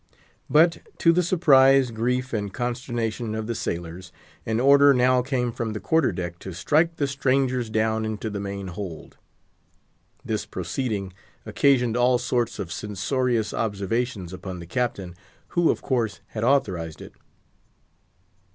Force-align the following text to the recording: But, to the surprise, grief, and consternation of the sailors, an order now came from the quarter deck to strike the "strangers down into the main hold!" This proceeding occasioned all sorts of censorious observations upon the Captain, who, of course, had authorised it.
But, 0.49 0.79
to 0.97 1.13
the 1.13 1.21
surprise, 1.21 1.91
grief, 1.91 2.33
and 2.33 2.51
consternation 2.51 3.35
of 3.35 3.45
the 3.45 3.53
sailors, 3.53 4.11
an 4.47 4.59
order 4.59 4.95
now 4.95 5.21
came 5.21 5.51
from 5.51 5.73
the 5.73 5.79
quarter 5.79 6.11
deck 6.11 6.39
to 6.39 6.53
strike 6.53 6.95
the 6.95 7.05
"strangers 7.05 7.69
down 7.69 8.03
into 8.03 8.31
the 8.31 8.39
main 8.39 8.69
hold!" 8.69 9.17
This 10.25 10.47
proceeding 10.47 11.13
occasioned 11.45 11.95
all 11.95 12.17
sorts 12.17 12.57
of 12.57 12.71
censorious 12.71 13.53
observations 13.53 14.33
upon 14.33 14.57
the 14.57 14.65
Captain, 14.65 15.13
who, 15.49 15.69
of 15.69 15.83
course, 15.83 16.19
had 16.29 16.43
authorised 16.43 16.99
it. 17.03 17.13